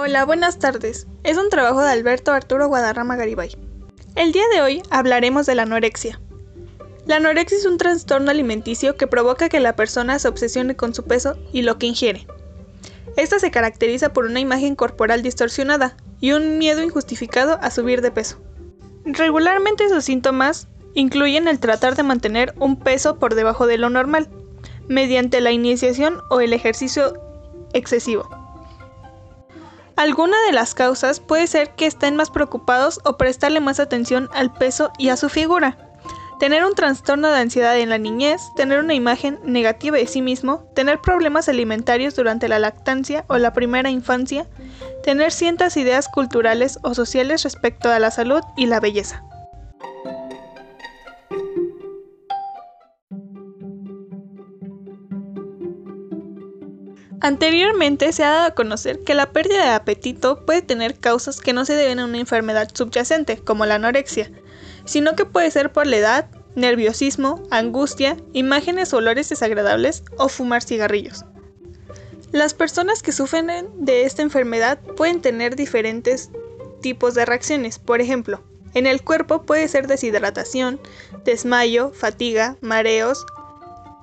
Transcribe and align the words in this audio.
Hola, 0.00 0.24
buenas 0.24 0.60
tardes. 0.60 1.08
Es 1.24 1.38
un 1.38 1.48
trabajo 1.48 1.82
de 1.82 1.90
Alberto 1.90 2.30
Arturo 2.30 2.68
Guadarrama 2.68 3.16
Garibay. 3.16 3.56
El 4.14 4.30
día 4.30 4.44
de 4.54 4.62
hoy 4.62 4.80
hablaremos 4.90 5.44
de 5.44 5.56
la 5.56 5.62
anorexia. 5.62 6.20
La 7.04 7.16
anorexia 7.16 7.58
es 7.58 7.66
un 7.66 7.78
trastorno 7.78 8.30
alimenticio 8.30 8.96
que 8.96 9.08
provoca 9.08 9.48
que 9.48 9.58
la 9.58 9.74
persona 9.74 10.20
se 10.20 10.28
obsesione 10.28 10.76
con 10.76 10.94
su 10.94 11.02
peso 11.02 11.36
y 11.52 11.62
lo 11.62 11.78
que 11.78 11.86
ingiere. 11.86 12.28
Esta 13.16 13.40
se 13.40 13.50
caracteriza 13.50 14.12
por 14.12 14.26
una 14.26 14.38
imagen 14.38 14.76
corporal 14.76 15.24
distorsionada 15.24 15.96
y 16.20 16.30
un 16.30 16.58
miedo 16.58 16.80
injustificado 16.80 17.58
a 17.60 17.72
subir 17.72 18.00
de 18.00 18.12
peso. 18.12 18.38
Regularmente 19.04 19.88
sus 19.88 20.04
síntomas 20.04 20.68
incluyen 20.94 21.48
el 21.48 21.58
tratar 21.58 21.96
de 21.96 22.04
mantener 22.04 22.54
un 22.60 22.78
peso 22.78 23.18
por 23.18 23.34
debajo 23.34 23.66
de 23.66 23.78
lo 23.78 23.90
normal, 23.90 24.28
mediante 24.86 25.40
la 25.40 25.50
iniciación 25.50 26.20
o 26.30 26.40
el 26.40 26.52
ejercicio 26.52 27.14
excesivo. 27.72 28.37
Alguna 29.98 30.36
de 30.46 30.52
las 30.52 30.76
causas 30.76 31.18
puede 31.18 31.48
ser 31.48 31.70
que 31.70 31.84
estén 31.84 32.14
más 32.14 32.30
preocupados 32.30 33.00
o 33.04 33.16
prestarle 33.16 33.58
más 33.58 33.80
atención 33.80 34.28
al 34.32 34.52
peso 34.52 34.92
y 34.96 35.08
a 35.08 35.16
su 35.16 35.28
figura. 35.28 35.76
Tener 36.38 36.64
un 36.64 36.76
trastorno 36.76 37.26
de 37.32 37.40
ansiedad 37.40 37.76
en 37.76 37.88
la 37.88 37.98
niñez, 37.98 38.40
tener 38.54 38.78
una 38.78 38.94
imagen 38.94 39.40
negativa 39.42 39.96
de 39.96 40.06
sí 40.06 40.22
mismo, 40.22 40.62
tener 40.72 41.00
problemas 41.00 41.48
alimentarios 41.48 42.14
durante 42.14 42.46
la 42.46 42.60
lactancia 42.60 43.24
o 43.26 43.38
la 43.38 43.52
primera 43.52 43.90
infancia, 43.90 44.46
tener 45.02 45.32
ciertas 45.32 45.76
ideas 45.76 46.08
culturales 46.08 46.78
o 46.84 46.94
sociales 46.94 47.42
respecto 47.42 47.90
a 47.90 47.98
la 47.98 48.12
salud 48.12 48.42
y 48.56 48.66
la 48.66 48.78
belleza. 48.78 49.24
Anteriormente 57.20 58.12
se 58.12 58.22
ha 58.22 58.30
dado 58.30 58.46
a 58.46 58.54
conocer 58.54 59.02
que 59.02 59.14
la 59.14 59.32
pérdida 59.32 59.64
de 59.64 59.70
apetito 59.70 60.44
puede 60.46 60.62
tener 60.62 60.98
causas 60.98 61.40
que 61.40 61.52
no 61.52 61.64
se 61.64 61.74
deben 61.74 61.98
a 61.98 62.04
una 62.04 62.18
enfermedad 62.18 62.70
subyacente, 62.72 63.38
como 63.38 63.66
la 63.66 63.76
anorexia, 63.76 64.30
sino 64.84 65.16
que 65.16 65.24
puede 65.24 65.50
ser 65.50 65.72
por 65.72 65.86
la 65.86 65.96
edad, 65.96 66.30
nerviosismo, 66.54 67.42
angustia, 67.50 68.16
imágenes 68.32 68.92
o 68.92 68.98
olores 68.98 69.28
desagradables 69.28 70.04
o 70.16 70.28
fumar 70.28 70.62
cigarrillos. 70.62 71.24
Las 72.30 72.54
personas 72.54 73.02
que 73.02 73.12
sufren 73.12 73.68
de 73.74 74.04
esta 74.04 74.22
enfermedad 74.22 74.78
pueden 74.96 75.20
tener 75.20 75.56
diferentes 75.56 76.30
tipos 76.80 77.14
de 77.14 77.24
reacciones, 77.24 77.78
por 77.78 78.00
ejemplo, 78.00 78.44
en 78.74 78.86
el 78.86 79.02
cuerpo 79.02 79.42
puede 79.42 79.66
ser 79.66 79.86
deshidratación, 79.86 80.80
desmayo, 81.24 81.90
fatiga, 81.92 82.56
mareos, 82.60 83.24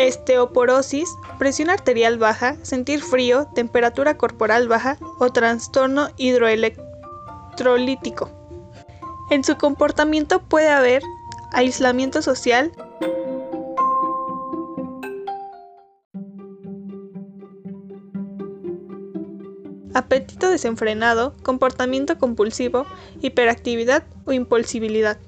Esteoporosis, 0.00 1.14
presión 1.38 1.68
arterial 1.68 2.16
baja, 2.16 2.56
sentir 2.62 3.02
frío, 3.02 3.48
temperatura 3.54 4.16
corporal 4.16 4.66
baja 4.66 4.96
o 5.18 5.30
trastorno 5.30 6.08
hidroelectrolítico. 6.16 8.30
En 9.30 9.44
su 9.44 9.58
comportamiento 9.58 10.40
puede 10.40 10.70
haber 10.70 11.02
aislamiento 11.52 12.22
social, 12.22 12.72
apetito 19.92 20.48
desenfrenado, 20.48 21.36
comportamiento 21.42 22.18
compulsivo, 22.18 22.86
hiperactividad 23.20 24.04
o 24.24 24.32
impulsibilidad. 24.32 25.18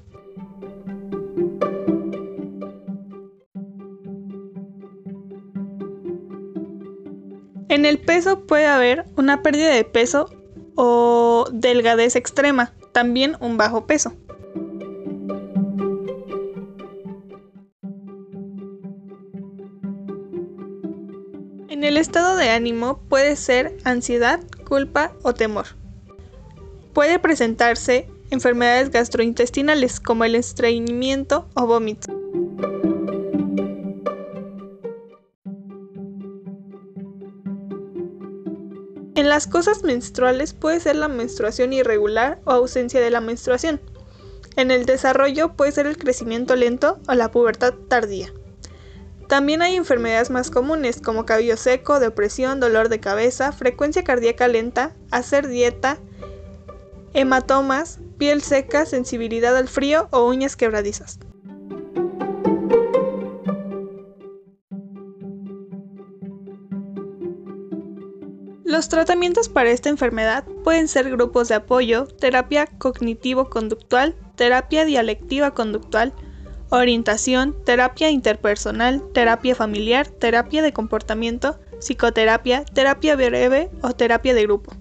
En 7.83 7.89
el 7.89 7.99
peso 7.99 8.45
puede 8.45 8.65
haber 8.65 9.03
una 9.17 9.41
pérdida 9.41 9.75
de 9.75 9.83
peso 9.83 10.29
o 10.75 11.45
delgadez 11.51 12.15
extrema, 12.15 12.71
también 12.93 13.35
un 13.41 13.57
bajo 13.57 13.85
peso. 13.87 14.13
En 21.67 21.83
el 21.83 21.97
estado 21.97 22.37
de 22.37 22.51
ánimo 22.51 23.01
puede 23.09 23.35
ser 23.35 23.75
ansiedad, 23.83 24.39
culpa 24.65 25.11
o 25.21 25.33
temor. 25.33 25.65
Puede 26.93 27.19
presentarse 27.19 28.07
enfermedades 28.31 28.91
gastrointestinales 28.91 29.99
como 29.99 30.23
el 30.23 30.35
estreñimiento 30.35 31.49
o 31.53 31.67
vómito. 31.67 32.22
En 39.23 39.29
las 39.29 39.47
cosas 39.47 39.83
menstruales 39.83 40.51
puede 40.53 40.81
ser 40.81 40.97
la 40.97 41.07
menstruación 41.07 41.71
irregular 41.71 42.41
o 42.43 42.51
ausencia 42.51 42.99
de 42.99 43.09
la 43.09 43.21
menstruación. 43.21 43.79
En 44.57 44.69
el 44.69 44.85
desarrollo 44.85 45.53
puede 45.53 45.71
ser 45.71 45.87
el 45.87 45.97
crecimiento 45.97 46.57
lento 46.57 46.99
o 47.07 47.13
la 47.13 47.31
pubertad 47.31 47.73
tardía. 47.87 48.33
También 49.29 49.61
hay 49.61 49.77
enfermedades 49.77 50.29
más 50.29 50.51
comunes 50.51 50.99
como 50.99 51.25
cabello 51.25 51.55
seco, 51.55 52.01
depresión, 52.01 52.59
dolor 52.59 52.89
de 52.89 52.99
cabeza, 52.99 53.53
frecuencia 53.53 54.03
cardíaca 54.03 54.49
lenta, 54.49 54.93
hacer 55.09 55.47
dieta, 55.47 55.99
hematomas, 57.13 57.99
piel 58.17 58.41
seca, 58.41 58.85
sensibilidad 58.85 59.55
al 59.55 59.69
frío 59.69 60.09
o 60.11 60.27
uñas 60.27 60.57
quebradizas. 60.57 61.17
Los 68.73 68.89
tratamientos 68.89 69.49
para 69.49 69.69
esta 69.69 69.89
enfermedad 69.89 70.45
pueden 70.63 70.87
ser 70.87 71.11
grupos 71.11 71.47
de 71.47 71.53
apoyo, 71.53 72.07
terapia 72.07 72.65
cognitivo-conductual, 72.65 74.15
terapia 74.35 74.83
dialectiva-conductual, 74.83 76.11
orientación, 76.69 77.55
terapia 77.65 78.09
interpersonal, 78.09 79.03
terapia 79.13 79.53
familiar, 79.53 80.07
terapia 80.07 80.63
de 80.63 80.73
comportamiento, 80.73 81.59
psicoterapia, 81.77 82.65
terapia 82.65 83.15
breve 83.15 83.69
o 83.83 83.91
terapia 83.91 84.33
de 84.33 84.41
grupo. 84.41 84.75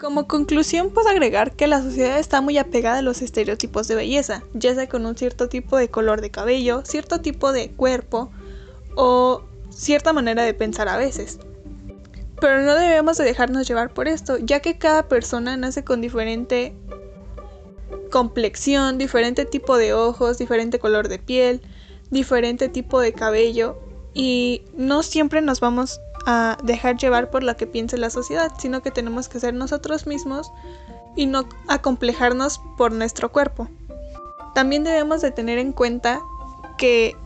Como 0.00 0.28
conclusión 0.28 0.90
puedo 0.90 1.08
agregar 1.08 1.52
que 1.52 1.66
la 1.66 1.82
sociedad 1.82 2.18
está 2.18 2.40
muy 2.40 2.56
apegada 2.56 2.98
a 2.98 3.02
los 3.02 3.20
estereotipos 3.20 3.88
de 3.88 3.96
belleza, 3.96 4.44
ya 4.54 4.74
sea 4.74 4.88
con 4.88 5.04
un 5.06 5.16
cierto 5.16 5.48
tipo 5.48 5.76
de 5.76 5.88
color 5.88 6.20
de 6.20 6.30
cabello, 6.30 6.82
cierto 6.84 7.20
tipo 7.20 7.50
de 7.50 7.70
cuerpo 7.72 8.30
o 8.94 9.42
cierta 9.70 10.12
manera 10.12 10.44
de 10.44 10.54
pensar 10.54 10.88
a 10.88 10.96
veces. 10.96 11.40
Pero 12.40 12.62
no 12.62 12.76
debemos 12.76 13.18
de 13.18 13.24
dejarnos 13.24 13.66
llevar 13.66 13.92
por 13.92 14.06
esto, 14.06 14.38
ya 14.38 14.60
que 14.60 14.78
cada 14.78 15.08
persona 15.08 15.56
nace 15.56 15.82
con 15.82 16.00
diferente 16.00 16.74
complexión, 18.12 18.98
diferente 18.98 19.46
tipo 19.46 19.76
de 19.76 19.94
ojos, 19.94 20.38
diferente 20.38 20.78
color 20.78 21.08
de 21.08 21.18
piel, 21.18 21.60
diferente 22.10 22.68
tipo 22.68 23.00
de 23.00 23.12
cabello 23.12 23.78
y 24.14 24.62
no 24.76 25.02
siempre 25.02 25.42
nos 25.42 25.60
vamos 25.60 26.00
a 26.26 26.58
dejar 26.62 26.96
llevar 26.96 27.30
por 27.30 27.42
lo 27.42 27.56
que 27.56 27.66
piense 27.66 27.96
la 27.98 28.10
sociedad, 28.10 28.52
sino 28.58 28.82
que 28.82 28.90
tenemos 28.90 29.28
que 29.28 29.40
ser 29.40 29.54
nosotros 29.54 30.06
mismos 30.06 30.52
y 31.16 31.26
no 31.26 31.48
acomplejarnos 31.68 32.60
por 32.76 32.92
nuestro 32.92 33.32
cuerpo. 33.32 33.68
También 34.54 34.84
debemos 34.84 35.20
de 35.20 35.30
tener 35.30 35.58
en 35.58 35.72
cuenta 35.72 36.20
que 36.76 37.16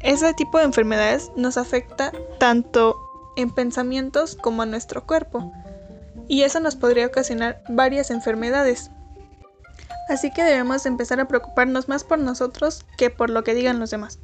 ese 0.00 0.32
tipo 0.34 0.58
de 0.58 0.64
enfermedades 0.64 1.30
nos 1.36 1.56
afecta 1.56 2.12
tanto 2.38 2.96
en 3.36 3.50
pensamientos 3.50 4.36
como 4.36 4.62
a 4.62 4.66
nuestro 4.66 5.06
cuerpo 5.06 5.52
y 6.28 6.42
eso 6.42 6.60
nos 6.60 6.76
podría 6.76 7.06
ocasionar 7.06 7.62
varias 7.68 8.10
enfermedades. 8.10 8.90
Así 10.08 10.30
que 10.30 10.42
debemos 10.42 10.86
empezar 10.86 11.20
a 11.20 11.28
preocuparnos 11.28 11.88
más 11.88 12.04
por 12.04 12.18
nosotros 12.18 12.84
que 12.96 13.10
por 13.10 13.30
lo 13.30 13.44
que 13.44 13.54
digan 13.54 13.78
los 13.78 13.90
demás. 13.90 14.18